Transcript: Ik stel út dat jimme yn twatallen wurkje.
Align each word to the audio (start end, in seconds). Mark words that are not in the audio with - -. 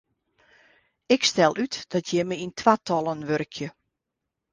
Ik 1.15 1.21
stel 1.29 1.53
út 1.63 1.75
dat 1.91 2.07
jimme 2.13 2.35
yn 2.45 2.53
twatallen 2.59 3.21
wurkje. 3.29 3.67